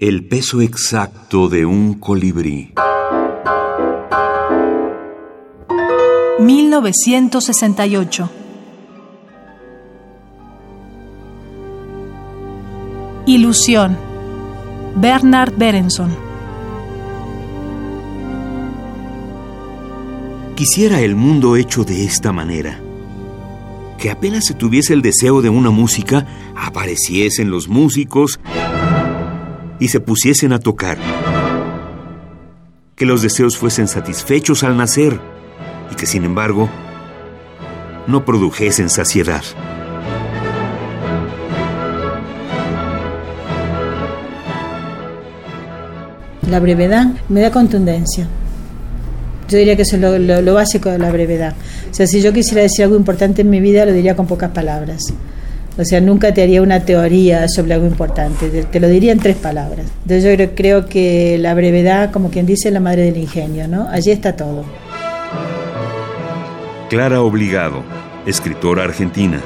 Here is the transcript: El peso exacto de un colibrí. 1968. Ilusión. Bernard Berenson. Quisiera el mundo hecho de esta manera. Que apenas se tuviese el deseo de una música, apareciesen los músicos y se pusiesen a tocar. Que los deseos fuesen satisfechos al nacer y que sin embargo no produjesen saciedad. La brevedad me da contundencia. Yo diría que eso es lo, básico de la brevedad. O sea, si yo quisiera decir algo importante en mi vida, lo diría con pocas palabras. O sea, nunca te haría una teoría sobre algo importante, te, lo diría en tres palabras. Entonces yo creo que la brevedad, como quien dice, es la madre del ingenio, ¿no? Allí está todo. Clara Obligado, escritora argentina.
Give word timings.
El 0.00 0.24
peso 0.24 0.60
exacto 0.60 1.48
de 1.48 1.66
un 1.66 1.94
colibrí. 1.94 2.72
1968. 6.38 8.30
Ilusión. 13.26 13.98
Bernard 14.94 15.54
Berenson. 15.56 16.14
Quisiera 20.54 21.00
el 21.00 21.16
mundo 21.16 21.56
hecho 21.56 21.82
de 21.82 22.04
esta 22.04 22.30
manera. 22.30 22.80
Que 23.98 24.12
apenas 24.12 24.44
se 24.46 24.54
tuviese 24.54 24.92
el 24.92 25.02
deseo 25.02 25.42
de 25.42 25.48
una 25.48 25.70
música, 25.70 26.24
apareciesen 26.54 27.50
los 27.50 27.66
músicos 27.66 28.38
y 29.78 29.88
se 29.88 30.00
pusiesen 30.00 30.52
a 30.52 30.58
tocar. 30.58 30.98
Que 32.96 33.06
los 33.06 33.22
deseos 33.22 33.56
fuesen 33.56 33.88
satisfechos 33.88 34.64
al 34.64 34.76
nacer 34.76 35.20
y 35.90 35.94
que 35.94 36.06
sin 36.06 36.24
embargo 36.24 36.68
no 38.06 38.24
produjesen 38.24 38.90
saciedad. 38.90 39.42
La 46.50 46.60
brevedad 46.60 47.08
me 47.28 47.42
da 47.42 47.50
contundencia. 47.50 48.26
Yo 49.48 49.58
diría 49.58 49.76
que 49.76 49.82
eso 49.82 49.96
es 49.96 50.44
lo, 50.44 50.54
básico 50.54 50.90
de 50.90 50.98
la 50.98 51.10
brevedad. 51.10 51.54
O 51.90 51.94
sea, 51.94 52.06
si 52.06 52.20
yo 52.20 52.32
quisiera 52.32 52.62
decir 52.62 52.84
algo 52.84 52.96
importante 52.96 53.42
en 53.42 53.50
mi 53.50 53.60
vida, 53.60 53.84
lo 53.84 53.92
diría 53.92 54.16
con 54.16 54.26
pocas 54.26 54.50
palabras. 54.50 55.02
O 55.78 55.84
sea, 55.84 56.00
nunca 56.00 56.34
te 56.34 56.42
haría 56.42 56.60
una 56.60 56.80
teoría 56.80 57.46
sobre 57.48 57.74
algo 57.74 57.86
importante, 57.86 58.48
te, 58.48 58.80
lo 58.80 58.88
diría 58.88 59.12
en 59.12 59.20
tres 59.20 59.36
palabras. 59.36 59.86
Entonces 60.02 60.36
yo 60.36 60.54
creo 60.56 60.86
que 60.86 61.38
la 61.38 61.54
brevedad, 61.54 62.10
como 62.10 62.30
quien 62.30 62.46
dice, 62.46 62.68
es 62.68 62.74
la 62.74 62.80
madre 62.80 63.02
del 63.02 63.16
ingenio, 63.16 63.68
¿no? 63.68 63.88
Allí 63.88 64.10
está 64.10 64.34
todo. 64.34 64.64
Clara 66.90 67.22
Obligado, 67.22 67.84
escritora 68.26 68.82
argentina. 68.82 69.40